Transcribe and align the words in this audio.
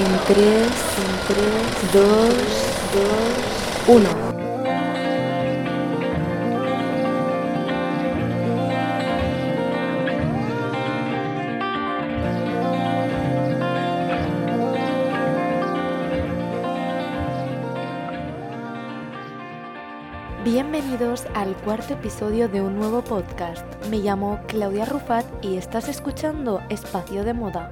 En 0.00 0.06
3, 0.06 0.36
en 0.36 1.12
3, 1.28 1.92
2, 1.92 2.04
2, 3.86 3.96
1. 3.96 4.08
Bienvenidos 20.42 21.26
al 21.34 21.54
cuarto 21.56 21.92
episodio 21.92 22.48
de 22.48 22.62
un 22.62 22.78
nuevo 22.78 23.04
podcast. 23.04 23.66
Me 23.90 23.98
llamo 23.98 24.40
Claudia 24.46 24.86
Rufat 24.86 25.26
y 25.44 25.58
estás 25.58 25.90
escuchando 25.90 26.62
Espacio 26.70 27.22
de 27.22 27.34
Moda. 27.34 27.70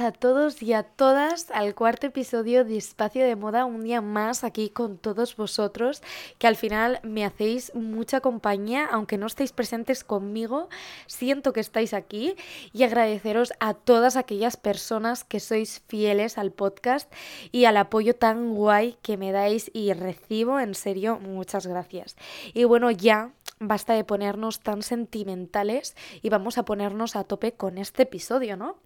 A 0.00 0.12
todos 0.12 0.62
y 0.62 0.72
a 0.72 0.82
todas 0.82 1.50
al 1.50 1.74
cuarto 1.74 2.06
episodio 2.06 2.64
de 2.64 2.76
Espacio 2.78 3.24
de 3.24 3.36
Moda, 3.36 3.66
un 3.66 3.82
día 3.82 4.00
más 4.00 4.44
aquí 4.44 4.70
con 4.70 4.96
todos 4.96 5.36
vosotros, 5.36 6.02
que 6.38 6.46
al 6.46 6.56
final 6.56 7.00
me 7.02 7.24
hacéis 7.24 7.74
mucha 7.74 8.20
compañía, 8.20 8.86
aunque 8.90 9.18
no 9.18 9.26
estéis 9.26 9.52
presentes 9.52 10.02
conmigo, 10.02 10.68
siento 11.06 11.52
que 11.52 11.60
estáis 11.60 11.92
aquí 11.92 12.34
y 12.72 12.84
agradeceros 12.84 13.52
a 13.60 13.74
todas 13.74 14.16
aquellas 14.16 14.56
personas 14.56 15.24
que 15.24 15.40
sois 15.40 15.82
fieles 15.86 16.38
al 16.38 16.50
podcast 16.50 17.12
y 17.52 17.66
al 17.66 17.76
apoyo 17.76 18.14
tan 18.16 18.54
guay 18.54 18.96
que 19.02 19.16
me 19.16 19.32
dais 19.32 19.70
y 19.74 19.92
recibo, 19.92 20.60
en 20.60 20.74
serio, 20.74 21.18
muchas 21.18 21.66
gracias. 21.66 22.16
Y 22.54 22.64
bueno, 22.64 22.90
ya 22.90 23.32
basta 23.60 23.92
de 23.92 24.04
ponernos 24.04 24.60
tan 24.60 24.82
sentimentales 24.82 25.94
y 26.22 26.30
vamos 26.30 26.56
a 26.56 26.64
ponernos 26.64 27.14
a 27.14 27.24
tope 27.24 27.52
con 27.52 27.76
este 27.76 28.04
episodio, 28.04 28.56
¿no? 28.56 28.76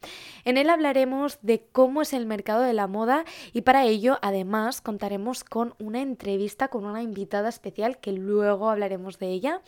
En 0.44 0.58
él 0.58 0.68
hablaremos 0.68 1.38
de 1.42 1.64
cómo 1.70 2.02
es 2.02 2.12
el 2.12 2.26
mercado 2.26 2.62
de 2.62 2.72
la 2.72 2.88
moda 2.88 3.24
y 3.52 3.62
para 3.62 3.84
ello 3.84 4.18
además 4.20 4.80
contaremos 4.80 5.44
con 5.44 5.74
una 5.78 6.02
entrevista 6.02 6.68
con 6.68 6.84
una 6.86 7.02
invitada 7.02 7.48
especial 7.48 7.98
que 7.98 8.10
luego 8.10 8.68
hablaremos 8.68 9.20
de 9.20 9.28
ella. 9.28 9.62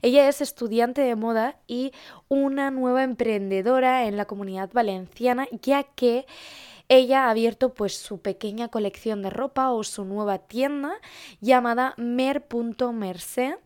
Ella 0.00 0.28
es 0.28 0.40
estudiante 0.40 1.00
de 1.00 1.16
moda 1.16 1.56
y 1.66 1.92
una 2.28 2.70
nueva 2.70 3.02
emprendedora 3.02 4.06
en 4.06 4.16
la 4.16 4.26
comunidad 4.26 4.70
valenciana 4.72 5.48
ya 5.60 5.82
que 5.82 6.24
ella 6.88 7.26
ha 7.26 7.30
abierto 7.30 7.74
pues 7.74 7.96
su 7.96 8.18
pequeña 8.20 8.68
colección 8.68 9.22
de 9.22 9.30
ropa 9.30 9.70
o 9.70 9.84
su 9.84 10.04
nueva 10.04 10.38
tienda 10.38 10.92
llamada 11.40 11.94
mer.merce. 11.96 13.56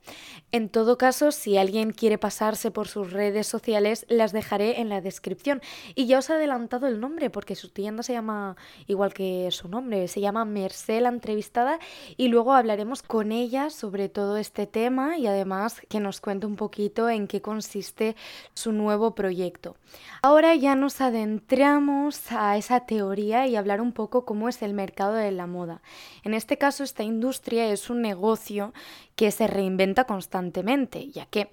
En 0.53 0.69
todo 0.69 0.97
caso, 0.97 1.33
si 1.33 1.57
alguien 1.57 1.93
quiere 1.93 2.19
pasarse 2.19 2.71
por 2.71 2.89
sus 2.89 3.13
redes 3.13 3.47
sociales, 3.47 4.07
las 4.09 4.33
dejaré 4.33 4.81
en 4.81 4.89
la 4.89 5.01
descripción. 5.01 5.61
Y 5.95 6.07
ya 6.07 6.19
os 6.19 6.31
he 6.31 6.35
adelantado 6.35 6.87
el 6.87 7.01
nombre 7.01 7.31
porque 7.31 7.55
su 7.55 7.71
tienda 7.71 8.03
se 8.03 8.13
llama 8.13 8.57
igual 8.87 9.13
que 9.13 9.49
su 9.51 9.69
nombre, 9.69 10.09
se 10.09 10.21
llama 10.21 10.45
Mercé 10.45 11.01
la 11.01 11.09
entrevistada 11.09 11.79
y 12.17 12.29
luego 12.29 12.53
hablaremos 12.53 13.03
con 13.03 13.33
ella 13.33 13.71
sobre 13.71 14.09
todo 14.09 14.37
este 14.37 14.67
tema 14.67 15.19
y 15.19 15.27
además 15.27 15.81
que 15.89 16.01
nos 16.01 16.21
cuente 16.21 16.47
un 16.47 16.57
poquito 16.57 17.09
en 17.09 17.27
qué 17.27 17.43
consiste 17.43 18.17
su 18.55 18.73
nuevo 18.73 19.15
proyecto. 19.15 19.77
Ahora 20.23 20.55
ya 20.55 20.75
nos 20.75 21.01
adentramos 21.01 22.21
a 22.31 22.57
esa 22.57 22.81
teoría 22.81 23.06
y 23.15 23.57
hablar 23.57 23.81
un 23.81 23.93
poco 23.93 24.25
cómo 24.25 24.49
es 24.49 24.63
el 24.63 24.75
mercado 24.75 25.15
de 25.15 25.31
la 25.31 25.47
moda. 25.47 25.83
En 26.25 26.35
este 26.35 26.59
caso, 26.59 26.85
esta 26.85 27.03
industria 27.03 27.71
es 27.71 27.91
un 27.91 28.03
negocio 28.03 28.73
que 29.15 29.31
se 29.31 29.47
reinventa 29.47 30.05
constantemente, 30.05 31.09
ya 31.11 31.27
que 31.27 31.51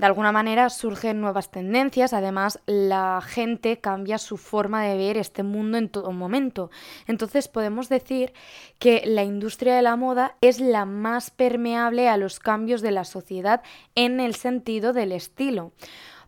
de 0.00 0.06
alguna 0.06 0.32
manera 0.32 0.70
surgen 0.70 1.20
nuevas 1.20 1.50
tendencias, 1.50 2.14
además 2.14 2.58
la 2.64 3.20
gente 3.22 3.80
cambia 3.80 4.16
su 4.16 4.38
forma 4.38 4.82
de 4.82 4.96
ver 4.96 5.18
este 5.18 5.42
mundo 5.42 5.76
en 5.76 5.90
todo 5.90 6.10
momento. 6.12 6.70
Entonces 7.06 7.48
podemos 7.48 7.90
decir 7.90 8.32
que 8.78 9.02
la 9.04 9.24
industria 9.24 9.76
de 9.76 9.82
la 9.82 9.96
moda 9.96 10.36
es 10.40 10.58
la 10.58 10.86
más 10.86 11.30
permeable 11.30 12.08
a 12.08 12.16
los 12.16 12.40
cambios 12.40 12.80
de 12.80 12.92
la 12.92 13.04
sociedad 13.04 13.60
en 13.94 14.20
el 14.20 14.34
sentido 14.36 14.94
del 14.94 15.12
estilo. 15.12 15.72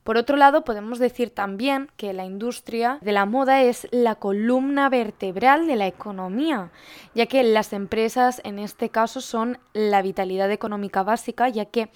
Por 0.05 0.17
otro 0.17 0.37
lado, 0.37 0.65
podemos 0.65 0.99
decir 0.99 1.31
también 1.31 1.89
que 1.97 2.13
la 2.13 2.25
industria 2.25 2.99
de 3.03 3.13
la 3.13 3.25
moda 3.25 3.63
es 3.63 3.87
la 3.93 4.17
columna 4.17 4.89
vertebral 4.89 5.69
de 5.69 5.77
la 5.77 5.87
economía, 5.87 6.73
ya 7.15 7.27
que 7.27 7.45
las 7.45 7.73
empresas 7.73 8.41
en 8.45 8.59
este 8.59 8.89
caso 8.89 9.21
son 9.21 9.59
la 9.73 10.03
vitalidad 10.03 10.51
económica 10.51 11.05
básica, 11.05 11.49
ya 11.49 11.67
que 11.67 11.89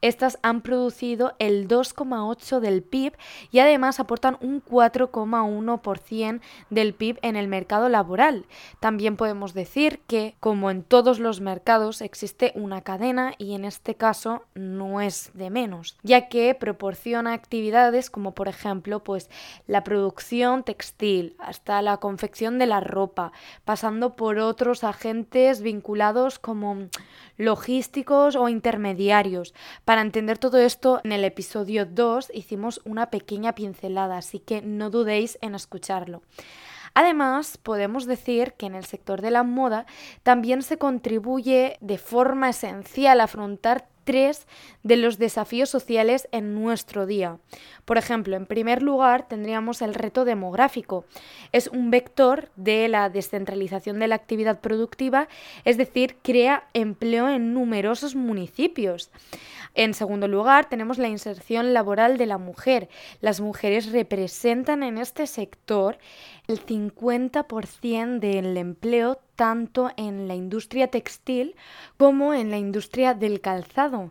estas 0.00 0.38
han 0.42 0.62
producido 0.62 1.34
el 1.38 1.68
2,8% 1.68 2.60
del 2.60 2.82
PIB 2.82 3.12
y 3.50 3.58
además 3.58 4.00
aportan 4.00 4.38
un 4.40 4.64
4,1% 4.64 6.40
del 6.70 6.94
PIB 6.94 7.18
en 7.20 7.36
el 7.36 7.48
mercado 7.48 7.90
laboral. 7.90 8.46
También 8.80 9.16
podemos 9.16 9.52
decir 9.52 10.00
que, 10.06 10.34
como 10.40 10.70
en 10.70 10.82
todos 10.82 11.18
los 11.18 11.42
mercados, 11.42 12.00
existe 12.00 12.52
una 12.54 12.80
cadena 12.80 13.34
y 13.36 13.54
en 13.54 13.66
este 13.66 13.94
caso 13.94 14.44
no 14.54 15.02
es 15.02 15.30
de 15.34 15.50
menos, 15.50 15.98
ya 16.02 16.28
que 16.28 16.54
proporciona 16.54 17.34
actividades 17.50 18.10
como 18.10 18.32
por 18.32 18.46
ejemplo 18.46 19.02
pues 19.02 19.28
la 19.66 19.82
producción 19.82 20.62
textil 20.62 21.34
hasta 21.40 21.82
la 21.82 21.96
confección 21.96 22.60
de 22.60 22.66
la 22.66 22.78
ropa, 22.78 23.32
pasando 23.64 24.14
por 24.14 24.38
otros 24.38 24.84
agentes 24.84 25.60
vinculados 25.60 26.38
como 26.38 26.76
logísticos 27.38 28.36
o 28.36 28.48
intermediarios. 28.48 29.52
Para 29.84 30.00
entender 30.00 30.38
todo 30.38 30.58
esto, 30.58 31.00
en 31.02 31.10
el 31.10 31.24
episodio 31.24 31.86
2 31.86 32.30
hicimos 32.32 32.80
una 32.84 33.10
pequeña 33.10 33.56
pincelada, 33.56 34.18
así 34.18 34.38
que 34.38 34.62
no 34.62 34.88
dudéis 34.88 35.36
en 35.40 35.56
escucharlo. 35.56 36.22
Además, 36.94 37.58
podemos 37.58 38.06
decir 38.06 38.52
que 38.52 38.66
en 38.66 38.76
el 38.76 38.84
sector 38.84 39.22
de 39.22 39.32
la 39.32 39.42
moda 39.42 39.86
también 40.22 40.62
se 40.62 40.78
contribuye 40.78 41.78
de 41.80 41.98
forma 41.98 42.50
esencial 42.50 43.20
a 43.20 43.24
afrontar 43.24 43.88
tres 44.10 44.48
de 44.82 44.96
los 44.96 45.18
desafíos 45.18 45.68
sociales 45.68 46.28
en 46.32 46.52
nuestro 46.52 47.06
día. 47.06 47.38
Por 47.84 47.96
ejemplo, 47.96 48.34
en 48.34 48.44
primer 48.44 48.82
lugar 48.82 49.28
tendríamos 49.28 49.82
el 49.82 49.94
reto 49.94 50.24
demográfico. 50.24 51.04
Es 51.52 51.68
un 51.68 51.92
vector 51.92 52.50
de 52.56 52.88
la 52.88 53.08
descentralización 53.08 54.00
de 54.00 54.08
la 54.08 54.16
actividad 54.16 54.58
productiva, 54.58 55.28
es 55.64 55.76
decir, 55.76 56.16
crea 56.24 56.64
empleo 56.74 57.28
en 57.28 57.54
numerosos 57.54 58.16
municipios. 58.16 59.12
En 59.76 59.94
segundo 59.94 60.26
lugar, 60.26 60.68
tenemos 60.68 60.98
la 60.98 61.06
inserción 61.06 61.72
laboral 61.72 62.18
de 62.18 62.26
la 62.26 62.38
mujer. 62.38 62.88
Las 63.20 63.40
mujeres 63.40 63.92
representan 63.92 64.82
en 64.82 64.98
este 64.98 65.28
sector 65.28 65.98
el 66.50 66.66
50% 66.66 68.18
del 68.18 68.56
empleo 68.56 69.20
tanto 69.36 69.90
en 69.96 70.26
la 70.26 70.34
industria 70.34 70.88
textil 70.88 71.54
como 71.96 72.34
en 72.34 72.50
la 72.50 72.58
industria 72.58 73.14
del 73.14 73.40
calzado. 73.40 74.10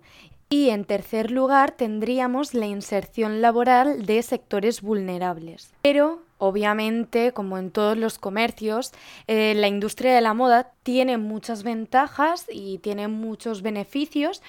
Y 0.50 0.69
en 0.69 0.85
tercer 0.85 1.31
lugar 1.31 1.72
tendríamos 1.72 2.53
la 2.53 2.66
inserción 2.66 3.41
laboral 3.41 4.05
de 4.05 4.23
sectores 4.23 4.81
vulnerables. 4.81 5.73
Pero 5.81 6.22
Obviamente, 6.39 7.33
como 7.33 7.57
en 7.57 7.69
todos 7.69 7.97
los 7.97 8.17
comercios, 8.17 8.94
eh, 9.27 9.53
la 9.55 9.67
industria 9.67 10.16
de 10.16 10.22
la 10.22 10.33
moda 10.33 10.72
tiene 10.83 11.17
muchas 11.17 11.63
ventajas 11.63 12.45
y 12.50 12.77
tiene 12.77 13.09
muchos 13.09 13.61
beneficios, 13.61 14.41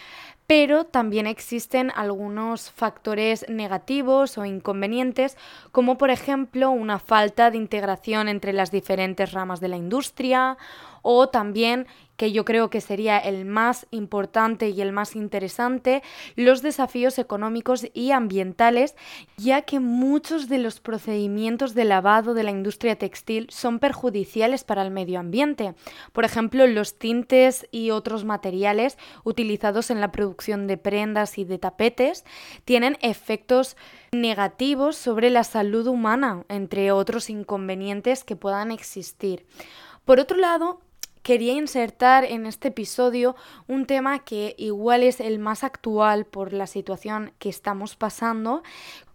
pero 0.47 0.85
también 0.85 1.27
existen 1.27 1.93
algunos 1.95 2.71
factores 2.71 3.45
negativos 3.49 4.39
o 4.39 4.45
inconvenientes, 4.45 5.37
como 5.73 5.99
por 5.99 6.11
ejemplo 6.11 6.71
una 6.71 7.01
falta 7.01 7.51
de 7.51 7.57
integración 7.57 8.29
entre 8.29 8.53
las 8.53 8.71
diferentes 8.71 9.33
ramas 9.33 9.59
de 9.59 9.69
la 9.69 9.77
industria 9.77 10.59
o 11.03 11.29
también 11.29 11.87
que 12.21 12.33
yo 12.33 12.45
creo 12.45 12.69
que 12.69 12.83
sería 12.83 13.17
el 13.17 13.47
más 13.47 13.87
importante 13.91 14.69
y 14.69 14.83
el 14.83 14.93
más 14.93 15.17
interesante, 15.17 16.03
los 16.37 16.61
desafíos 16.61 17.19
económicos 17.19 17.87
y 17.95 18.11
ambientales, 18.11 18.95
ya 19.39 19.63
que 19.63 19.81
muchos 19.81 20.47
de 20.47 20.59
los 20.59 20.81
procedimientos 20.81 21.73
de 21.73 21.87
lavado 21.87 22.35
de 22.35 22.43
la 22.43 22.51
industria 22.51 22.97
textil 22.97 23.47
son 23.49 23.79
perjudiciales 23.79 24.65
para 24.65 24.83
el 24.83 24.91
medio 24.91 25.19
ambiente. 25.19 25.75
Por 26.13 26.27
ejemplo, 26.27 26.67
los 26.67 26.99
tintes 26.99 27.67
y 27.71 27.91
otros 27.91 28.27
materiales 28.27 28.99
utilizados 29.25 29.91
en 29.91 30.03
la 30.03 30.13
producción 30.13 30.67
de 30.67 30.77
prendas 30.77 31.39
y 31.39 31.45
de 31.45 31.57
tapetes 31.57 32.27
tienen 32.67 32.99
efectos 33.01 33.79
negativos 34.13 34.95
sobre 34.95 35.31
la 35.31 35.43
salud 35.43 35.87
humana, 35.87 36.45
entre 36.51 36.93
otros 36.93 37.31
inconvenientes 37.31 38.25
que 38.25 38.37
puedan 38.37 38.73
existir. 38.73 39.47
Por 40.05 40.21
otro 40.21 40.37
lado, 40.37 40.83
quería 41.23 41.53
insertar 41.53 42.25
en 42.25 42.47
este 42.47 42.69
episodio 42.69 43.37
un 43.67 43.87
tema 43.87 44.21
que 44.21 44.55
igual 44.59 45.03
es 45.03 45.21
el 45.21 45.39
más 45.39 45.65
actual 45.65 46.25
por 46.25 46.53
la 46.53 46.67
situación 46.67 47.33
que 47.39 47.49
estamos 47.49 47.97
pasando, 47.97 48.63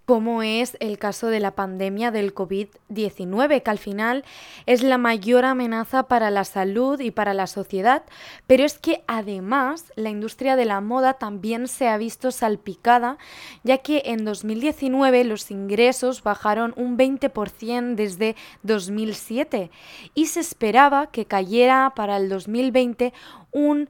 como 0.06 0.44
es 0.44 0.78
el 0.80 1.00
caso 1.00 1.28
de 1.28 1.40
la 1.40 1.56
pandemia 1.56 2.12
del 2.12 2.34
COVID-19, 2.34 3.64
que 3.64 3.72
al 3.72 3.80
final 3.80 4.24
es 4.66 4.84
la 4.84 4.98
mayor 4.98 5.46
amenaza 5.46 6.04
para 6.04 6.30
la 6.30 6.44
salud 6.44 7.00
y 7.00 7.12
para 7.12 7.34
la 7.34 7.48
sociedad, 7.48 8.04
pero 8.46 8.64
es 8.64 8.78
que 8.78 9.04
además 9.08 9.92
la 9.96 10.10
industria 10.10 10.56
de 10.56 10.66
la 10.66 10.80
moda 10.80 11.16
también 11.16 11.68
se 11.68 11.88
ha 11.88 11.98
visto 11.98 12.32
salpicada, 12.32 13.18
ya 13.64 13.80
que 13.80 14.04
en 14.06 14.26
2019 14.26 15.24
los 15.24 15.50
ingresos 15.50 16.22
bajaron 16.22 16.74
un 16.78 16.98
20% 16.98 17.96
desde 17.96 18.36
2007 18.64 19.72
y 20.14 20.28
se 20.28 20.40
esperaba 20.40 21.08
que 21.08 21.26
cayera 21.26 21.94
para 21.96 22.18
el 22.18 22.30
2020 22.30 23.14
un 23.52 23.90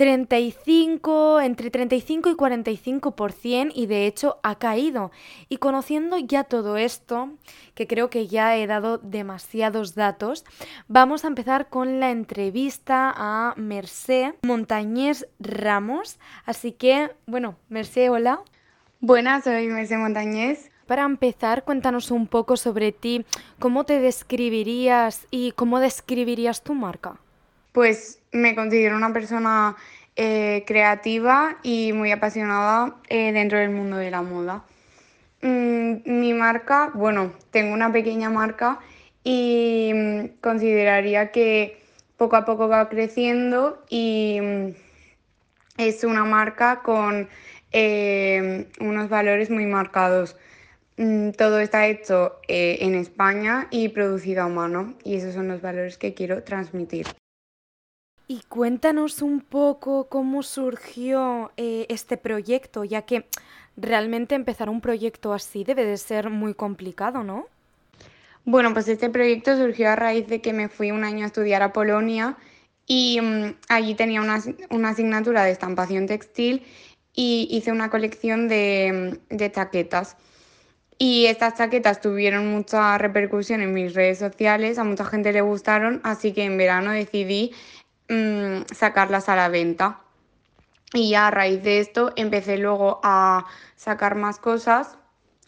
35, 0.00 1.42
entre 1.42 1.70
35 1.70 2.30
y 2.30 2.32
45% 2.32 3.70
y 3.74 3.84
de 3.84 4.06
hecho 4.06 4.38
ha 4.42 4.54
caído. 4.54 5.10
Y 5.50 5.58
conociendo 5.58 6.16
ya 6.16 6.44
todo 6.44 6.78
esto, 6.78 7.28
que 7.74 7.86
creo 7.86 8.08
que 8.08 8.26
ya 8.26 8.56
he 8.56 8.66
dado 8.66 8.96
demasiados 8.96 9.94
datos, 9.94 10.46
vamos 10.88 11.26
a 11.26 11.28
empezar 11.28 11.68
con 11.68 12.00
la 12.00 12.10
entrevista 12.10 13.12
a 13.14 13.52
Mercé 13.58 14.32
Montañés 14.40 15.28
Ramos. 15.38 16.18
Así 16.46 16.72
que, 16.72 17.10
bueno, 17.26 17.56
Mercé, 17.68 18.08
hola. 18.08 18.40
Buenas, 19.00 19.44
soy 19.44 19.66
Mercé 19.66 19.98
Montañés. 19.98 20.70
Para 20.86 21.04
empezar, 21.04 21.64
cuéntanos 21.64 22.10
un 22.10 22.26
poco 22.26 22.56
sobre 22.56 22.92
ti, 22.92 23.26
cómo 23.58 23.84
te 23.84 24.00
describirías 24.00 25.26
y 25.30 25.52
cómo 25.52 25.78
describirías 25.78 26.62
tu 26.62 26.72
marca. 26.72 27.20
Pues 27.72 28.20
me 28.32 28.54
considero 28.54 28.96
una 28.96 29.12
persona 29.12 29.76
eh, 30.16 30.64
creativa 30.66 31.56
y 31.62 31.92
muy 31.92 32.10
apasionada 32.10 32.96
eh, 33.08 33.32
dentro 33.32 33.58
del 33.58 33.70
mundo 33.70 33.96
de 33.96 34.10
la 34.10 34.22
moda. 34.22 34.64
Mm, 35.40 36.02
mi 36.04 36.34
marca, 36.34 36.90
bueno, 36.94 37.32
tengo 37.50 37.72
una 37.72 37.92
pequeña 37.92 38.28
marca 38.28 38.80
y 39.24 39.92
mm, 39.94 40.40
consideraría 40.40 41.30
que 41.30 41.80
poco 42.16 42.36
a 42.36 42.44
poco 42.44 42.68
va 42.68 42.88
creciendo 42.88 43.82
y 43.88 44.40
mm, 44.42 44.68
es 45.78 46.04
una 46.04 46.24
marca 46.24 46.82
con 46.82 47.28
eh, 47.72 48.68
unos 48.80 49.08
valores 49.08 49.48
muy 49.48 49.66
marcados. 49.66 50.36
Todo 51.38 51.60
está 51.60 51.86
hecho 51.86 52.36
en 52.46 52.94
España 52.94 53.68
y 53.70 53.88
producido 53.88 54.42
a 54.42 54.48
mano 54.48 54.96
y 55.02 55.16
esos 55.16 55.32
son 55.32 55.48
los 55.48 55.62
valores 55.62 55.96
que 55.96 56.12
quiero 56.12 56.42
transmitir. 56.42 57.06
Y 58.30 58.42
cuéntanos 58.48 59.22
un 59.22 59.40
poco 59.40 60.06
cómo 60.08 60.44
surgió 60.44 61.50
eh, 61.56 61.86
este 61.88 62.16
proyecto, 62.16 62.84
ya 62.84 63.02
que 63.02 63.24
realmente 63.76 64.36
empezar 64.36 64.70
un 64.70 64.80
proyecto 64.80 65.32
así 65.32 65.64
debe 65.64 65.84
de 65.84 65.96
ser 65.96 66.30
muy 66.30 66.54
complicado, 66.54 67.24
¿no? 67.24 67.48
Bueno, 68.44 68.72
pues 68.72 68.86
este 68.86 69.10
proyecto 69.10 69.56
surgió 69.56 69.90
a 69.90 69.96
raíz 69.96 70.28
de 70.28 70.40
que 70.40 70.52
me 70.52 70.68
fui 70.68 70.92
un 70.92 71.02
año 71.02 71.24
a 71.24 71.26
estudiar 71.26 71.60
a 71.64 71.72
Polonia 71.72 72.36
y 72.86 73.20
mm, 73.20 73.56
allí 73.68 73.96
tenía 73.96 74.20
una, 74.20 74.40
asignatura 74.88 75.42
de 75.42 75.50
estampación 75.50 76.06
textil 76.06 76.62
y 77.12 77.48
hice 77.50 77.72
una 77.72 77.90
colección 77.90 78.46
de, 78.46 79.18
mm, 79.32 79.36
de 79.36 79.50
chaquetas. 79.50 80.16
Y 81.02 81.26
estas 81.26 81.54
chaquetas 81.54 82.00
tuvieron 82.00 82.46
mucha 82.46 82.96
repercusión 82.98 83.62
en 83.62 83.72
mis 83.72 83.94
redes 83.94 84.18
sociales, 84.18 84.78
a 84.78 84.84
mucha 84.84 85.06
gente 85.06 85.32
le 85.32 85.40
gustaron, 85.40 86.00
así 86.04 86.32
que 86.32 86.44
en 86.44 86.58
verano 86.58 86.92
decidí 86.92 87.52
Mm, 88.10 88.64
sacarlas 88.74 89.28
a 89.28 89.36
la 89.36 89.48
venta. 89.48 90.00
Y 90.92 91.10
ya 91.10 91.28
a 91.28 91.30
raíz 91.30 91.62
de 91.62 91.78
esto 91.78 92.12
empecé 92.16 92.58
luego 92.58 92.98
a 93.04 93.46
sacar 93.76 94.16
más 94.16 94.40
cosas, 94.40 94.98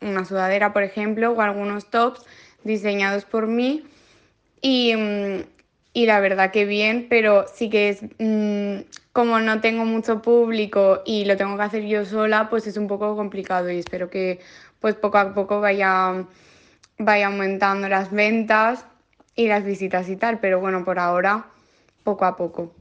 una 0.01 0.25
sudadera 0.25 0.73
por 0.73 0.85
ejemplo, 0.85 1.33
o 1.33 1.41
algunos 1.41 1.91
tops 1.91 2.25
diseñados 2.63 3.25
por 3.25 3.49
mí. 3.49 3.83
Y, 4.61 4.95
mm, 4.95 5.45
y 5.93 6.07
la 6.07 6.21
verdad 6.21 6.53
que 6.53 6.65
bien, 6.65 7.09
pero 7.11 7.47
sí 7.53 7.69
que 7.69 7.89
es 7.89 8.03
mm, 8.21 8.89
como 9.13 9.41
no 9.41 9.61
tengo 9.61 9.85
mucho 9.85 10.23
público 10.23 11.03
y 11.05 11.25
lo 11.25 11.37
tengo 11.37 11.57
que 11.57 11.65
hacer 11.65 11.83
yo 11.87 12.05
sola, 12.05 12.49
pues 12.49 12.69
es 12.69 12.77
un 12.77 12.87
poco 12.87 13.17
complicado 13.17 13.71
y 13.73 13.79
espero 13.79 14.09
que 14.09 14.39
pues 14.81 14.95
poco 14.95 15.19
a 15.19 15.35
poco 15.35 15.61
vaya, 15.61 16.27
vaya 16.99 17.27
aumentando 17.27 17.89
las 17.89 18.13
ventas 18.13 18.85
y 19.35 19.49
las 19.49 19.65
visitas 19.65 20.09
y 20.09 20.17
tal, 20.17 20.39
pero 20.39 20.61
bueno, 20.61 20.85
por 20.85 21.01
ahora 21.01 21.47
poco 22.03 22.25
a 22.25 22.37
poco. 22.37 22.73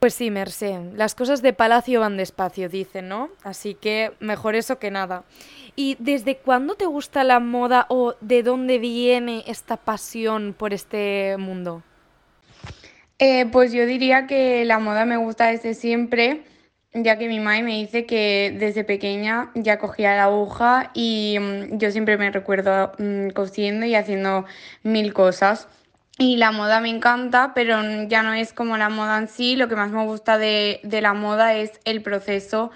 Pues 0.00 0.14
sí, 0.14 0.30
Mercé, 0.30 0.80
las 0.94 1.14
cosas 1.14 1.42
de 1.42 1.52
palacio 1.52 2.00
van 2.00 2.16
despacio, 2.16 2.70
dicen, 2.70 3.08
¿no? 3.08 3.28
Así 3.42 3.74
que 3.74 4.12
mejor 4.18 4.54
eso 4.54 4.78
que 4.78 4.90
nada. 4.90 5.24
¿Y 5.76 5.96
desde 5.98 6.38
cuándo 6.38 6.74
te 6.74 6.86
gusta 6.86 7.22
la 7.22 7.38
moda 7.38 7.84
o 7.90 8.14
de 8.22 8.42
dónde 8.42 8.78
viene 8.78 9.44
esta 9.46 9.76
pasión 9.76 10.54
por 10.56 10.72
este 10.72 11.36
mundo? 11.38 11.82
Eh, 13.18 13.44
pues 13.52 13.72
yo 13.72 13.84
diría 13.84 14.26
que 14.26 14.64
la 14.64 14.78
moda 14.78 15.04
me 15.04 15.18
gusta 15.18 15.48
desde 15.48 15.74
siempre, 15.74 16.44
ya 16.94 17.18
que 17.18 17.28
mi 17.28 17.38
madre 17.38 17.62
me 17.62 17.76
dice 17.76 18.06
que 18.06 18.56
desde 18.58 18.82
pequeña 18.82 19.50
ya 19.54 19.78
cogía 19.78 20.16
la 20.16 20.24
aguja 20.24 20.90
y 20.94 21.36
mm, 21.38 21.76
yo 21.76 21.90
siempre 21.90 22.16
me 22.16 22.30
recuerdo 22.30 22.92
mm, 22.96 23.28
cosiendo 23.34 23.84
y 23.84 23.94
haciendo 23.94 24.46
mil 24.82 25.12
cosas. 25.12 25.68
Y 26.20 26.36
la 26.36 26.52
moda 26.52 26.80
me 26.80 26.90
encanta, 26.90 27.52
pero 27.54 27.80
ya 28.06 28.22
no 28.22 28.34
es 28.34 28.52
como 28.52 28.76
la 28.76 28.90
moda 28.90 29.16
en 29.16 29.26
sí. 29.26 29.56
Lo 29.56 29.68
que 29.68 29.74
más 29.76 29.90
me 29.90 30.04
gusta 30.04 30.36
de, 30.36 30.80
la 30.82 31.14
moda 31.14 31.54
es 31.54 31.80
el 31.86 32.02
proceso 32.02 32.70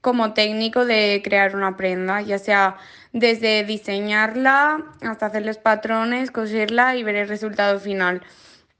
como 0.00 0.32
técnico 0.32 0.86
de 0.86 1.20
crear 1.22 1.54
una 1.54 1.76
prenda, 1.76 2.22
ya 2.22 2.38
sea 2.38 2.78
desde 3.12 3.64
diseñarla 3.64 4.86
hasta 5.02 5.26
hacer 5.26 5.44
los 5.44 5.58
patrones, 5.58 6.30
coserla 6.30 6.96
y 6.96 7.02
ver 7.02 7.16
el 7.16 7.28
resultado 7.28 7.78
final. 7.78 8.22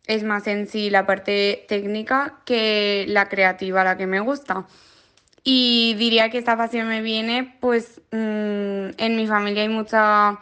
Es 0.06 0.22
más 0.25 0.46
en 0.46 0.69
sí 0.69 0.88
la 0.88 1.04
parte 1.04 1.66
técnica 1.69 2.40
que 2.46 3.04
la 3.08 3.28
creativa, 3.28 3.84
la 3.84 3.99
que 3.99 4.06
me 4.06 4.20
gusta. 4.20 4.64
Y 5.44 5.94
diría 5.99 6.31
que 6.31 6.38
esta 6.38 6.56
pasión 6.56 6.88
me 6.88 7.02
viene, 7.02 7.58
pues 7.61 8.00
mm, 8.12 8.96
en 8.96 9.16
mi 9.16 9.26
familia 9.26 9.64
hay 9.64 9.69
mucha, 9.69 10.38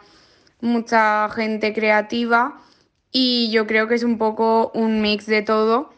mucha 0.61 1.27
gente 1.31 1.73
creativa 1.73 2.61
y 3.11 3.51
yo 3.51 3.67
creo 3.67 3.87
que 3.87 3.95
es 3.95 4.03
un 4.03 4.17
poco 4.17 4.71
un 4.73 5.01
mix 5.01 5.25
de 5.25 5.41
todo. 5.41 5.93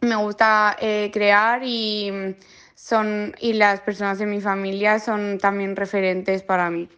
Me 0.00 0.16
gusta 0.16 0.76
eh, 0.80 1.10
crear 1.12 1.62
y, 1.64 2.36
son, 2.74 3.34
y 3.40 3.54
las 3.54 3.80
personas 3.80 4.18
de 4.18 4.26
mi 4.26 4.40
familia 4.40 4.98
son 4.98 5.38
también 5.38 5.76
referentes 5.76 6.42
para 6.42 6.70
mí. 6.70 6.88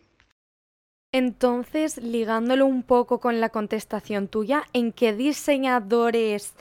Entonces, 1.12 1.96
ligándolo 1.98 2.66
un 2.66 2.82
poco 2.82 3.20
con 3.20 3.40
la 3.40 3.48
contestación 3.48 4.28
tuya, 4.28 4.64
¿en 4.72 4.92
qué 4.92 5.14
diseñadores 5.14 6.54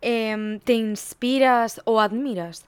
em, 0.00 0.58
te 0.60 0.72
inspiras 0.72 1.80
o 1.84 2.00
admiras? 2.00 2.64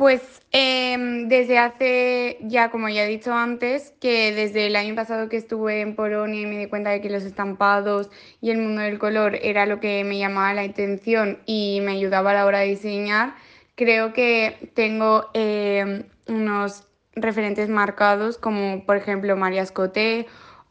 Pues 0.00 0.40
em, 0.50 1.28
desde 1.28 1.58
hace 1.58 2.38
ya, 2.40 2.70
como 2.70 2.88
ya 2.88 3.04
he 3.04 3.06
dicho 3.06 3.34
antes, 3.34 3.92
que 4.00 4.32
desde 4.32 4.66
el 4.66 4.76
año 4.76 4.94
pasado 4.94 5.28
que 5.28 5.36
estuve 5.36 5.82
en 5.82 5.94
Polonia 5.94 6.40
y 6.40 6.46
me 6.46 6.56
di 6.56 6.68
cuenta 6.68 6.88
de 6.88 7.02
que 7.02 7.10
los 7.10 7.22
estampados 7.24 8.08
y 8.40 8.48
el 8.48 8.56
mundo 8.56 8.80
del 8.80 8.98
color 8.98 9.34
era 9.42 9.66
lo 9.66 9.78
que 9.78 10.02
me 10.04 10.16
llamaba 10.16 10.54
la 10.54 10.62
atención 10.62 11.40
y 11.44 11.80
me 11.82 11.92
ayudaba 11.92 12.30
a 12.30 12.32
la 12.32 12.46
hora 12.46 12.60
de 12.60 12.68
diseñar, 12.68 13.34
creo 13.74 14.14
que 14.14 14.70
tengo 14.74 15.28
em, 15.34 16.04
unos 16.26 16.88
referentes 17.12 17.68
marcados 17.68 18.38
como 18.38 18.86
por 18.86 18.96
ejemplo 18.96 19.36
María 19.36 19.60
Escoté 19.60 20.26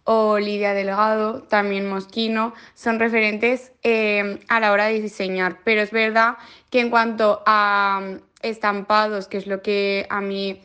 o 0.05 0.39
Lidia 0.39 0.74
Delgado, 0.74 1.43
también 1.43 1.88
Mosquino, 1.88 2.55
son 2.74 2.98
referentes 2.98 3.74
em, 3.83 4.39
a 4.48 4.59
la 4.59 4.71
hora 4.71 4.86
de 4.86 5.00
diseñar. 5.00 5.59
Pero 5.63 5.81
es 5.81 5.91
verdad 5.91 6.38
que 6.71 6.79
en 6.79 6.89
cuanto 6.89 7.43
a 7.45 8.17
estampados, 8.41 9.27
que 9.27 9.38
es 9.38 9.48
lo 9.48 9.62
que 9.62 10.05
a 10.10 10.22
mí 10.22 10.62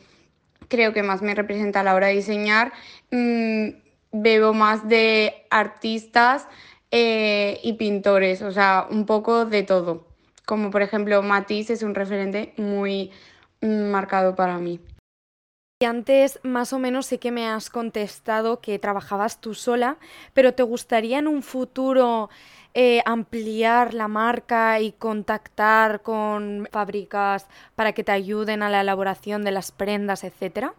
creo 0.67 0.93
que 0.93 1.03
más 1.03 1.21
me 1.21 1.35
representa 1.35 1.81
a 1.81 1.83
la 1.83 1.95
hora 1.95 2.07
de 2.07 2.15
diseñar, 2.15 2.73
mm, 3.11 3.69
bebo 4.11 4.53
más 4.53 4.87
de 4.87 5.45
artistas 5.49 6.47
eh, 6.91 7.59
y 7.63 7.73
pintores, 7.73 8.41
o 8.41 8.51
sea, 8.51 8.87
un 8.89 9.05
poco 9.05 9.45
de 9.45 9.63
todo. 9.63 10.07
Como 10.45 10.71
por 10.71 10.81
ejemplo 10.81 11.21
Matisse 11.23 11.71
es 11.71 11.83
un 11.83 11.95
referente 11.95 12.53
muy 12.57 13.11
mm, 13.61 13.89
marcado 13.89 14.35
para 14.35 14.57
mí. 14.59 14.79
Y 15.81 15.83
antes 15.83 16.39
más 16.41 16.71
o 16.71 16.79
menos 16.79 17.05
sé 17.05 17.19
que 17.19 17.31
me 17.31 17.49
has 17.49 17.69
contestado 17.69 18.61
que 18.61 18.79
trabajabas 18.79 19.41
tú 19.41 19.53
sola, 19.53 19.97
pero 20.33 20.53
¿te 20.53 20.63
gustaría 20.63 21.19
en 21.19 21.27
un 21.27 21.43
futuro 21.43 22.29
eh, 22.73 23.01
ampliar 23.05 23.93
la 23.93 24.07
marca 24.07 24.79
y 24.79 24.93
contactar 24.93 26.01
con 26.01 26.69
fábricas 26.71 27.47
para 27.75 27.91
que 27.91 28.05
te 28.05 28.13
ayuden 28.13 28.63
a 28.63 28.69
la 28.69 28.79
elaboración 28.79 29.43
de 29.43 29.51
las 29.51 29.73
prendas, 29.73 30.23
etcétera? 30.23 30.73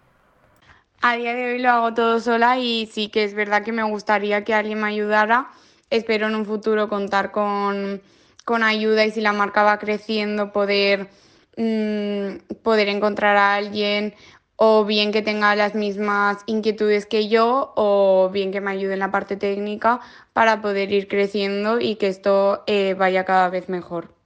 A 1.02 1.16
día 1.16 1.34
de 1.34 1.52
hoy 1.52 1.58
lo 1.58 1.72
hago 1.72 1.92
todo 1.92 2.18
sola 2.18 2.58
y 2.58 2.86
sí 2.86 3.08
que 3.08 3.24
es 3.24 3.34
verdad 3.34 3.62
que 3.62 3.72
me 3.72 3.82
gustaría 3.82 4.44
que 4.44 4.54
alguien 4.54 4.80
me 4.80 4.88
ayudara. 4.88 5.50
Espero 5.90 6.26
en 6.28 6.36
un 6.36 6.46
futuro 6.46 6.88
contar 6.88 7.32
con, 7.32 8.00
ayuda 8.46 9.04
y 9.04 9.10
si 9.10 9.20
la 9.20 9.34
marca 9.34 9.62
va 9.62 9.78
creciendo 9.78 10.52
poder, 10.52 11.10
mm, 11.58 12.56
poder 12.62 12.88
encontrar 12.88 13.36
a 13.36 13.56
alguien 13.56 14.14
o 14.56 14.84
bien 14.84 15.12
que 15.12 15.22
tenga 15.22 15.54
las 15.54 15.74
mismas 15.74 16.42
inquietudes 16.46 17.06
que 17.06 17.28
yo 17.28 17.72
o 17.76 18.30
bien 18.32 18.52
que 18.52 18.60
me 18.60 18.70
ayude 18.70 18.94
en 18.94 19.00
la 19.00 19.10
parte 19.10 19.36
técnica 19.36 20.00
para 20.32 20.62
poder 20.62 20.92
ir 20.92 21.08
creciendo 21.08 21.78
y 21.80 21.96
que 21.96 22.08
esto 22.08 22.64
eh, 22.66 22.94
vaya 22.94 23.24
cada 23.24 23.48
vez 23.50 23.68
mejor. 23.68 24.16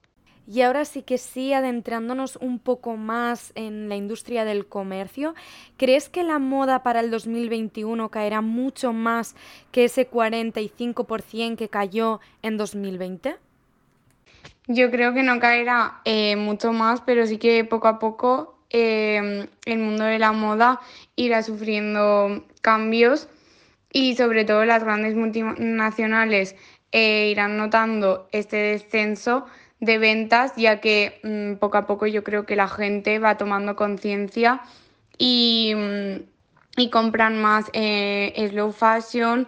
Y 0.47 0.63
ahora 0.63 0.83
sí 0.85 1.03
que 1.03 1.17
sí, 1.17 1.53
adentrándonos 1.53 2.35
un 2.37 2.59
poco 2.59 2.97
más 2.97 3.53
en 3.55 3.87
la 3.87 3.95
industria 3.95 4.43
del 4.43 4.65
comercio, 4.65 5.33
¿crees 5.77 6.09
que 6.09 6.23
la 6.23 6.39
moda 6.39 6.83
para 6.83 6.99
el 6.99 7.11
2021 7.11 8.09
caerá 8.09 8.41
mucho 8.41 8.91
más 8.91 9.35
que 9.71 9.85
ese 9.85 10.09
45% 10.09 11.55
que 11.55 11.69
cayó 11.69 12.19
en 12.41 12.57
2020? 12.57 13.37
Yo 14.67 14.91
creo 14.91 15.13
que 15.13 15.23
no 15.23 15.39
caerá 15.39 16.01
eh, 16.05 16.35
mucho 16.35 16.73
más, 16.73 17.01
pero 17.01 17.25
sí 17.27 17.37
que 17.37 17.63
poco 17.63 17.87
a 17.87 17.99
poco 17.99 18.60
em, 18.71 19.47
el 19.65 19.79
mundo 19.79 20.03
de 20.05 20.19
la 20.19 20.31
moda 20.31 20.79
irá 21.15 21.43
sufriendo 21.43 22.45
cambios 22.61 23.27
y 23.91 24.15
sobre 24.15 24.45
todo 24.45 24.65
las 24.65 24.83
grandes 24.83 25.15
multinacionales 25.15 26.55
eh, 26.91 27.29
irán 27.31 27.57
notando 27.57 28.27
este 28.31 28.57
descenso 28.57 29.45
de 29.79 29.97
ventas, 29.97 30.53
ya 30.55 30.79
que 30.79 31.19
mm, 31.23 31.59
poco 31.59 31.77
a 31.77 31.87
poco 31.87 32.05
yo 32.07 32.23
creo 32.23 32.45
que 32.45 32.55
la 32.55 32.67
gente 32.67 33.19
va 33.19 33.37
tomando 33.37 33.75
conciencia 33.75 34.61
y, 35.17 35.73
mm, 35.75 36.89
compran 36.91 37.41
más 37.41 37.65
eh, 37.73 38.47
slow 38.49 38.71
fashion 38.71 39.47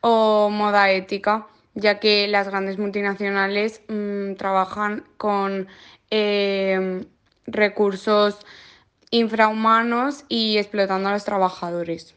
o 0.00 0.50
moda 0.50 0.90
ética, 0.90 1.46
ya 1.74 2.00
que 2.00 2.26
las 2.28 2.48
grandes 2.48 2.78
multinacionales 2.78 3.82
mm, 3.88 4.34
trabajan 4.34 5.04
con 5.16 5.68
eh, 6.10 7.04
recursos 7.52 8.38
infrahumanos 9.10 10.24
y 10.28 10.58
explotando 10.58 11.08
a 11.08 11.12
los 11.12 11.24
trabajadores. 11.24 12.14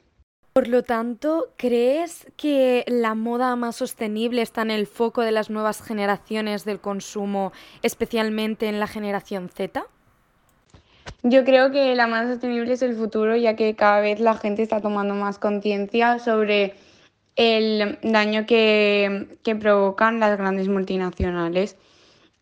Por 0.53 0.67
lo 0.67 0.83
tanto, 0.83 1.47
¿crees 1.57 2.27
que 2.37 2.85
la 2.87 3.15
moda 3.15 3.55
más 3.55 3.75
sostenible 3.77 4.43
está 4.43 4.61
en 4.61 4.69
el 4.69 4.85
foco 4.85 5.21
de 5.21 5.31
las 5.31 5.49
nuevas 5.49 5.81
generaciones 5.81 6.63
del 6.63 6.79
consumo, 6.79 7.51
especialmente 7.81 8.67
en 8.67 8.79
la 8.79 8.85
generación 8.85 9.49
Z? 9.49 9.83
Yo 11.23 11.43
creo 11.43 11.71
que 11.71 11.95
la 11.95 12.05
moda 12.05 12.27
sostenible 12.27 12.73
es 12.73 12.83
el 12.83 12.95
futuro, 12.95 13.35
ya 13.35 13.55
que 13.55 13.75
cada 13.75 13.99
vez 13.99 14.19
la 14.19 14.35
gente 14.35 14.61
está 14.61 14.79
tomando 14.79 15.15
más 15.15 15.39
conciencia 15.39 16.19
sobre 16.19 16.75
el 17.35 17.97
daño 18.03 18.45
que, 18.45 19.37
provocan 19.59 20.19
las 20.19 20.37
grandes 20.37 20.67
multinacionales. 20.67 21.77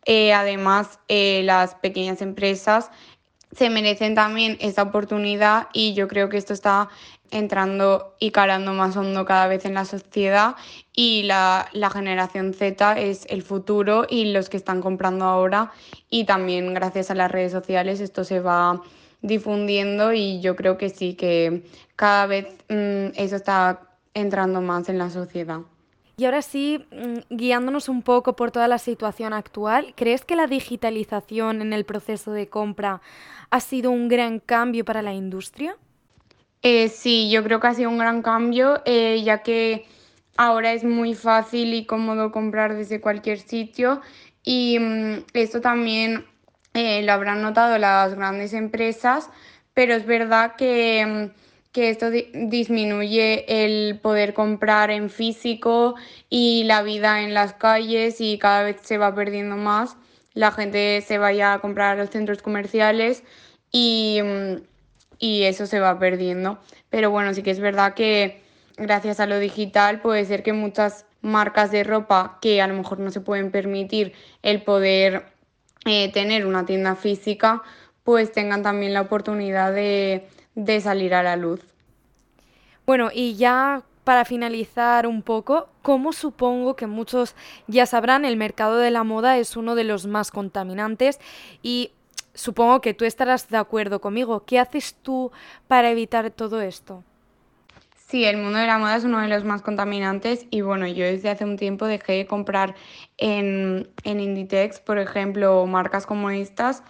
Eh, 0.05 0.34
además, 0.34 1.00
eh, 1.08 1.41
las 1.43 1.75
pequeñas 1.75 2.22
empresas 2.22 2.89
se 3.55 3.70
merecen 3.70 4.15
también 4.15 4.58
esta 4.62 4.84
oportunidad 4.84 5.67
y 5.74 5.93
yo 5.93 6.08
creo 6.08 6.29
que 6.29 6.38
esto 6.38 6.53
está 6.53 6.89
entrando 7.31 8.15
y 8.20 8.31
calando 8.31 8.74
más 8.74 8.96
hondo 8.98 9.25
cada 9.25 9.48
vez 9.48 9.65
en 9.65 9.74
la 9.74 9.86
sociedad 9.86 10.55
y 10.93 11.24
la, 11.24 11.70
generación 11.91 12.53
Z 12.53 13.00
es 13.00 13.25
el 13.29 13.41
futuro 13.41 14.05
y 14.10 14.31
los 14.31 14.50
que 14.50 14.58
están 14.58 14.81
comprando 14.81 15.25
ahora 15.25 15.72
y 16.10 16.25
también 16.25 16.74
gracias 16.74 17.10
a 17.10 17.15
las 17.15 17.31
redes 17.31 17.51
sociales 17.51 18.00
esto 18.00 18.24
se 18.24 18.39
va 18.41 18.81
difundiendo 19.22 20.13
y 20.13 20.41
yo 20.41 20.55
creo 20.55 20.77
que 20.77 20.89
sí, 20.89 21.13
que 21.13 21.63
cada 21.96 22.25
vez 22.25 22.48
mm, 22.70 23.13
eso 23.15 23.36
está 23.36 23.81
entrando 24.13 24.62
más 24.62 24.89
en 24.89 24.98
la 24.98 25.10
sociedad. 25.10 25.60
Y 26.22 26.25
ahora 26.25 26.44
sí, 26.44 26.86
mm, 26.92 27.36
guiándonos 27.36 27.90
un 27.90 28.04
poco 28.04 28.36
por 28.36 28.51
toda 28.51 28.68
la 28.68 28.78
situación 28.78 29.34
actual, 29.34 29.96
¿crees 29.96 30.24
que 30.24 30.36
la 30.36 30.46
digitalización 30.46 31.63
en 31.63 31.74
el 31.74 31.84
proceso 31.84 32.32
de 32.32 32.48
compra 32.48 33.01
ha 33.50 33.60
sido 33.60 33.90
un 33.90 34.08
gran 34.08 34.38
cambio 34.38 34.86
para 34.86 35.01
la 35.01 35.13
industria? 35.13 35.75
Eh, 36.62 36.90
sí, 36.90 37.32
yo 37.32 37.44
creo 37.44 37.60
que 37.60 37.66
ha 37.66 37.74
sido 37.74 37.90
un 37.90 37.98
gran 37.98 38.22
cambio, 38.22 38.84
eh, 38.86 39.24
ya 39.24 39.42
que 39.42 39.88
ahora 40.38 40.74
es 40.74 40.84
muy 40.84 41.16
fácil 41.16 41.74
y 41.74 41.88
cómodo 41.88 42.32
comprar 42.32 42.75
desde 42.75 43.01
cualquier 43.01 43.40
sitio 43.40 44.01
y 44.44 44.78
mm, 44.78 45.24
esto 45.34 45.60
también 45.60 46.28
eh, 46.75 47.01
lo 47.01 47.13
habrán 47.13 47.42
notado 47.42 47.80
las 47.80 48.13
grandes 48.13 48.54
empresas, 48.54 49.28
pero 49.74 49.96
es 49.96 50.06
verdad 50.06 50.56
que, 50.56 51.04
mm, 51.04 51.50
que 51.72 51.90
esto 51.90 52.10
disminuye 52.10 53.46
el 53.63 54.00
poder 54.00 54.34
comprar 54.34 54.92
en 54.92 55.10
físico 55.10 55.96
y 56.30 56.63
la 56.66 56.84
vida 56.84 57.22
en 57.22 57.34
las 57.34 57.54
calles 57.54 58.20
y 58.20 58.38
cada 58.38 58.63
vez 58.63 58.78
se 58.82 58.98
va 58.98 59.16
perdiendo 59.16 59.56
más. 59.56 59.98
La 60.34 60.51
gente 60.51 61.01
se 61.01 61.18
vaya 61.18 61.54
a 61.54 61.60
comprar 61.60 61.98
a 61.98 62.01
los 62.01 62.10
centros 62.10 62.42
comerciales 62.42 63.24
y 63.72 64.20
y 65.22 65.44
eso 65.44 65.68
se 65.68 65.80
va 65.80 65.98
perdiendo. 66.00 66.58
Pero 66.90 67.12
bueno, 67.12 67.34
sí 67.34 67.44
que 67.44 67.51
es 67.51 67.62
verdad 67.62 67.94
que 67.94 68.42
gracias 68.75 69.22
a 69.22 69.28
lo 69.28 69.40
digital 69.40 70.01
puede 70.01 70.25
ser 70.25 70.44
que 70.44 70.51
muchas 70.51 71.06
marcas 71.22 71.72
de 71.72 71.84
ropa 71.86 72.40
que 72.42 72.62
a 72.62 72.68
lo 72.68 72.74
mejor 72.74 73.00
no 73.00 73.12
se 73.12 73.22
pueden 73.22 73.51
permitir 73.51 74.13
el 74.42 74.63
poder 74.63 75.28
eh, 75.86 76.12
tener 76.12 76.46
una 76.48 76.66
tienda 76.66 76.96
física, 76.96 77.62
pues 78.04 78.32
tengan 78.32 78.63
también 78.63 78.94
la 78.94 79.01
oportunidad 79.01 79.72
de, 79.74 80.28
de 80.55 80.81
salir 80.81 81.13
a 81.13 81.24
la 81.24 81.36
luz. 81.36 81.62
Bueno, 82.86 83.10
y 83.13 83.36
ya 83.36 83.84
para 84.03 84.25
finalizar 84.25 85.05
un 85.08 85.22
poco, 85.22 85.70
como 85.81 86.13
supongo 86.13 86.75
que 86.75 86.88
muchos 86.88 87.36
ya 87.67 87.86
sabrán, 87.86 88.25
el 88.25 88.38
mercado 88.38 88.77
de 88.77 88.91
la 88.91 89.03
moda 89.03 89.38
es 89.38 89.55
uno 89.55 89.75
de 89.75 89.84
los 89.84 90.08
más 90.08 90.31
contaminantes 90.31 91.20
y 91.62 91.91
supongo 92.34 92.81
que 92.81 92.93
tú 92.93 93.05
estarás 93.05 93.50
de 93.50 93.58
acuerdo 93.58 94.01
conmigo. 94.01 94.43
¿Qué 94.46 94.60
haces 94.60 94.96
tú 95.01 95.31
para 95.67 95.91
evitar 95.91 96.31
todo 96.31 96.62
esto? 96.62 97.03
Sí, 98.08 98.25
el 98.25 98.38
mundo 98.38 98.60
de 98.60 98.67
la 98.67 98.77
moda 98.77 98.98
es 98.98 99.05
uno 99.05 99.22
de 99.22 99.29
los 99.29 99.46
más 99.46 99.62
contaminantes 99.62 100.46
y 100.50 100.62
bueno, 100.62 100.86
yo 100.86 101.05
desde 101.05 101.29
hace 101.29 101.46
un 101.46 101.55
tiempo 101.55 101.86
dejé 101.86 102.13
de 102.13 102.25
comprar 102.25 102.75
en, 103.17 103.88
en 104.03 104.20
Inditex, 104.20 104.81
por 104.81 104.98
ejemplo, 104.98 105.65
marcas 105.65 106.05
como 106.05 106.29
estas 106.29 106.84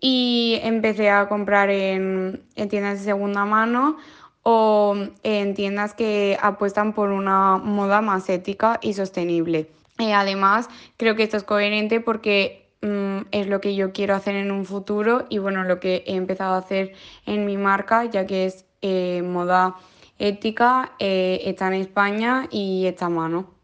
y 0.00 0.58
empecé 0.62 1.10
a 1.10 1.28
comprar 1.28 1.70
en, 1.70 2.42
tiendas 2.68 2.98
de 2.98 3.04
segunda 3.04 3.44
mano 3.44 3.98
o 4.42 4.96
en 5.22 5.54
tiendas 5.54 5.94
que 5.94 6.38
apuestan 6.40 6.94
por 6.94 7.10
una 7.10 7.58
moda 7.58 8.00
más 8.00 8.28
ética 8.28 8.78
y 8.82 8.94
sostenible. 8.94 9.68
Eh, 9.98 10.14
además, 10.14 10.68
creo 10.96 11.14
que 11.14 11.24
esto 11.24 11.36
es 11.36 11.44
coherente 11.44 12.00
porque 12.00 12.60
Mm, 12.82 13.26
es 13.30 13.46
lo 13.46 13.60
que 13.60 13.74
yo 13.74 13.92
quiero 13.92 14.14
hacer 14.14 14.36
en 14.36 14.50
un 14.50 14.64
futuro 14.64 15.26
y 15.28 15.38
bueno, 15.38 15.64
lo 15.64 15.80
que 15.80 16.02
he 16.06 16.16
empezado 16.16 16.54
a 16.54 16.58
hacer 16.58 16.94
en 17.26 17.44
mi 17.44 17.56
marca, 17.58 18.06
ya 18.06 18.26
que 18.26 18.46
es 18.46 18.64
eh, 18.80 19.22
moda 19.22 19.76
ética, 20.18 20.92
eh, 20.98 21.42
está 21.44 21.68
en 21.68 21.74
España 21.74 22.48
y 22.50 22.86
está 22.86 23.06
a 23.06 23.10
mano. 23.10 23.59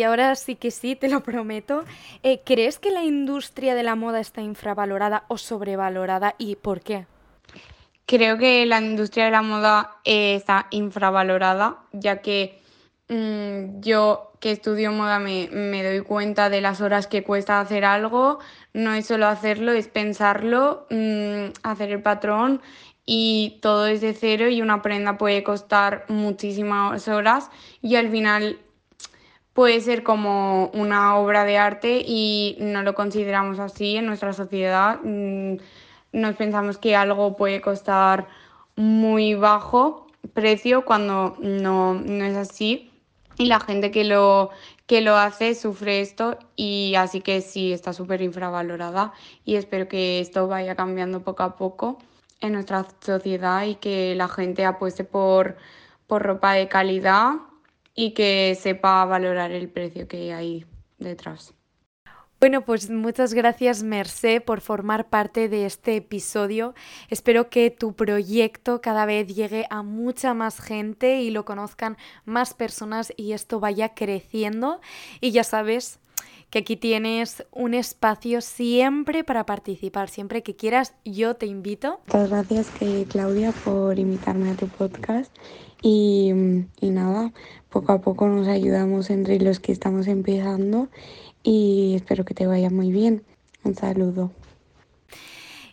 Y 0.00 0.02
ahora 0.02 0.34
sí 0.34 0.56
que 0.56 0.70
sí, 0.70 0.96
te 0.96 1.08
lo 1.08 1.20
prometo. 1.22 1.84
Eh, 2.22 2.40
¿Crees 2.42 2.78
que 2.78 2.90
la 2.90 3.04
industria 3.04 3.74
de 3.74 3.82
la 3.82 3.96
moda 3.96 4.18
está 4.18 4.40
infravalorada 4.40 5.24
o 5.28 5.36
sobrevalorada 5.36 6.36
y 6.38 6.56
por 6.56 6.80
qué? 6.80 7.04
Creo 8.06 8.38
que 8.38 8.64
la 8.64 8.80
industria 8.80 9.26
de 9.26 9.30
la 9.30 9.42
moda 9.42 9.98
está 10.06 10.68
infravalorada, 10.70 11.80
ya 11.92 12.22
que 12.22 12.62
mm, 13.10 13.82
yo 13.82 14.32
que 14.40 14.52
estudio 14.52 14.90
moda 14.90 15.18
me, 15.18 15.48
doy 15.84 16.00
cuenta 16.00 16.48
de 16.48 16.62
las 16.62 16.80
horas 16.80 17.06
que 17.06 17.22
cuesta 17.22 17.60
hacer 17.60 17.84
algo. 17.84 18.38
No 18.72 18.94
es 18.94 19.04
solo 19.04 19.26
hacerlo, 19.26 19.72
es 19.72 19.88
pensarlo, 19.88 20.86
mm, 20.88 21.52
hacer 21.62 21.90
el 21.90 22.00
patrón 22.00 22.62
y 23.04 23.58
todo 23.60 23.86
es 23.86 24.00
de 24.00 24.14
cero 24.14 24.48
y 24.48 24.62
una 24.62 24.80
prenda 24.80 25.18
puede 25.18 25.42
costar 25.42 26.06
muchísimas 26.08 27.06
horas 27.06 27.50
y 27.82 27.96
al 27.96 28.08
final 28.10 28.60
puede 29.60 29.82
ser 29.82 30.02
como 30.02 30.68
una 30.68 31.18
obra 31.18 31.44
de 31.44 31.58
arte 31.58 32.02
y 32.02 32.56
no 32.60 32.82
lo 32.82 32.94
consideramos 32.94 33.58
así 33.58 33.96
en 33.96 34.06
nuestra 34.06 34.32
sociedad. 34.32 35.00
Mm, 35.04 35.56
nos 36.12 36.34
pensamos 36.36 36.78
que 36.78 36.96
algo 36.96 37.36
puede 37.36 37.60
costar 37.60 38.26
muy 38.74 39.34
bajo 39.34 40.06
precio 40.32 40.86
cuando 40.86 41.36
no, 41.40 41.92
no 41.92 42.24
es 42.24 42.38
así 42.38 42.90
y 43.36 43.48
la 43.48 43.60
gente 43.60 43.90
que 43.90 44.04
lo, 44.04 44.48
que 44.86 45.02
lo 45.02 45.18
hace 45.18 45.54
sufre 45.54 46.00
esto 46.00 46.38
y 46.56 46.94
así 46.96 47.20
que 47.20 47.42
sí, 47.42 47.74
está 47.74 47.92
súper 47.92 48.22
infravalorada 48.22 49.12
y 49.44 49.56
espero 49.56 49.88
que 49.88 50.20
esto 50.20 50.48
vaya 50.48 50.74
cambiando 50.74 51.20
poco 51.22 51.42
a 51.42 51.56
poco 51.56 51.98
en 52.40 52.54
nuestra 52.54 52.86
sociedad 53.00 53.66
y 53.66 53.74
que 53.74 54.14
la 54.14 54.28
gente 54.28 54.64
apueste 54.64 55.04
por, 55.04 55.58
por 56.06 56.22
ropa 56.22 56.54
de 56.54 56.66
calidad 56.66 57.32
y 57.94 58.12
que 58.12 58.56
sepa 58.60 59.04
valorar 59.04 59.52
el 59.52 59.68
precio 59.68 60.08
que 60.08 60.32
hay 60.32 60.66
detrás. 60.98 61.54
Bueno, 62.40 62.64
pues 62.64 62.88
muchas 62.88 63.34
gracias 63.34 63.82
Mercé 63.82 64.40
por 64.40 64.62
formar 64.62 65.10
parte 65.10 65.50
de 65.50 65.66
este 65.66 65.96
episodio. 65.96 66.74
Espero 67.10 67.50
que 67.50 67.70
tu 67.70 67.92
proyecto 67.92 68.80
cada 68.80 69.04
vez 69.04 69.26
llegue 69.28 69.66
a 69.68 69.82
mucha 69.82 70.32
más 70.32 70.58
gente 70.58 71.20
y 71.20 71.30
lo 71.30 71.44
conozcan 71.44 71.98
más 72.24 72.54
personas 72.54 73.12
y 73.18 73.32
esto 73.32 73.60
vaya 73.60 73.94
creciendo. 73.94 74.80
Y 75.20 75.32
ya 75.32 75.44
sabes, 75.44 76.00
que 76.50 76.58
aquí 76.58 76.76
tienes 76.76 77.44
un 77.52 77.74
espacio 77.74 78.40
siempre 78.40 79.22
para 79.24 79.46
participar. 79.46 80.08
Siempre 80.08 80.42
que 80.42 80.56
quieras, 80.56 80.94
yo 81.04 81.34
te 81.36 81.46
invito. 81.46 82.00
Muchas 82.06 82.28
gracias, 82.28 82.70
que, 82.70 83.06
Claudia, 83.08 83.52
por 83.64 83.98
invitarme 83.98 84.50
a 84.50 84.54
tu 84.56 84.66
podcast. 84.66 85.32
Y, 85.82 86.32
y 86.80 86.90
nada, 86.90 87.32
poco 87.70 87.92
a 87.92 88.00
poco 88.00 88.28
nos 88.28 88.48
ayudamos 88.48 89.10
entre 89.10 89.40
los 89.40 89.60
que 89.60 89.72
estamos 89.72 90.06
empezando 90.06 90.88
y 91.42 91.94
espero 91.96 92.24
que 92.24 92.34
te 92.34 92.46
vaya 92.46 92.70
muy 92.70 92.92
bien. 92.92 93.22
Un 93.64 93.74
saludo. 93.74 94.32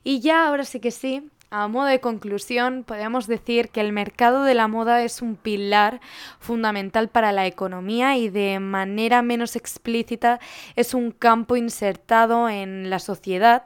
Y 0.03 0.21
ya, 0.21 0.47
ahora 0.47 0.63
sí 0.63 0.79
que 0.79 0.91
sí, 0.91 1.29
a 1.49 1.67
modo 1.67 1.85
de 1.85 2.01
conclusión, 2.01 2.83
podemos 2.83 3.27
decir 3.27 3.69
que 3.69 3.79
el 3.81 3.93
mercado 3.93 4.43
de 4.43 4.53
la 4.53 4.67
moda 4.67 5.01
es 5.03 5.21
un 5.21 5.35
pilar 5.35 6.01
fundamental 6.39 7.07
para 7.07 7.31
la 7.31 7.45
economía 7.45 8.17
y 8.17 8.29
de 8.29 8.59
manera 8.59 9.21
menos 9.21 9.55
explícita 9.55 10.39
es 10.75 10.93
un 10.93 11.11
campo 11.11 11.55
insertado 11.55 12.49
en 12.49 12.89
la 12.89 12.99
sociedad, 12.99 13.63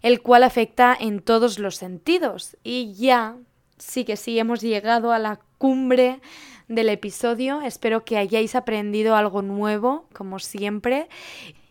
el 0.00 0.22
cual 0.22 0.44
afecta 0.44 0.96
en 0.98 1.20
todos 1.20 1.58
los 1.58 1.76
sentidos. 1.76 2.56
Y 2.62 2.94
ya, 2.94 3.36
sí 3.80 4.04
que 4.04 4.16
sí, 4.16 4.38
hemos 4.38 4.60
llegado 4.60 5.12
a 5.12 5.18
la 5.18 5.40
cumbre 5.58 6.20
del 6.68 6.88
episodio. 6.88 7.60
Espero 7.62 8.04
que 8.04 8.16
hayáis 8.16 8.54
aprendido 8.54 9.16
algo 9.16 9.42
nuevo, 9.42 10.06
como 10.14 10.38
siempre. 10.38 11.08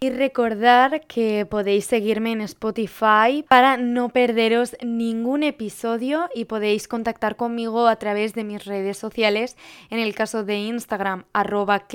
Y 0.02 0.12
recordar 0.12 1.02
que 1.08 1.46
podéis 1.46 1.86
seguirme 1.86 2.32
en 2.32 2.42
Spotify 2.42 3.44
para 3.48 3.78
no 3.78 4.10
perderos 4.10 4.78
ningún 4.82 5.44
episodio 5.44 6.30
y 6.34 6.46
podéis 6.46 6.88
contactar 6.88 7.36
conmigo 7.36 7.88
a 7.88 7.98
través 7.98 8.34
de 8.34 8.44
mis 8.46 8.64
redes 8.64 8.98
sociales, 8.98 9.58
en 9.90 10.00
el 10.00 10.16
caso 10.16 10.44
de 10.44 10.58
Instagram, 10.58 11.26
arroba 11.34 11.86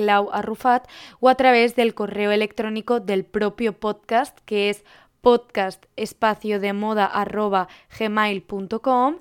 o 1.19 1.29
a 1.29 1.35
través 1.35 1.75
del 1.75 1.95
correo 1.95 2.31
electrónico 2.31 2.99
del 2.99 3.25
propio 3.25 3.73
podcast, 3.73 4.37
que 4.45 4.69
es 4.69 4.83
podcast 5.25 5.83
espacio 5.95 6.59
de 6.59 6.71
moda 6.71 7.07
arroba 7.07 7.67
gmail.com 7.97 9.15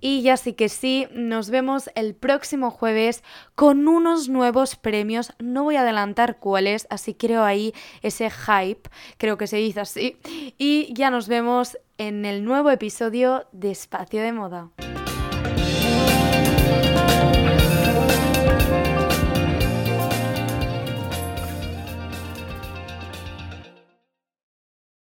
y 0.00 0.22
ya 0.22 0.38
sí 0.38 0.54
que 0.54 0.70
sí, 0.70 1.06
nos 1.12 1.50
vemos 1.50 1.90
el 1.94 2.14
próximo 2.14 2.70
jueves 2.70 3.22
con 3.54 3.86
unos 3.86 4.30
nuevos 4.30 4.76
premios. 4.76 5.34
No 5.38 5.64
voy 5.64 5.76
a 5.76 5.82
adelantar 5.82 6.38
cuáles, 6.38 6.86
así 6.88 7.12
creo 7.12 7.44
ahí 7.44 7.74
ese 8.00 8.30
hype, 8.30 8.88
creo 9.18 9.36
que 9.36 9.46
se 9.46 9.58
dice 9.58 9.80
así. 9.80 10.16
Y 10.56 10.90
ya 10.94 11.10
nos 11.10 11.28
vemos 11.28 11.76
en 11.98 12.24
el 12.24 12.46
nuevo 12.46 12.70
episodio 12.70 13.44
de 13.52 13.72
Espacio 13.72 14.22
de 14.22 14.32
Moda. 14.32 14.70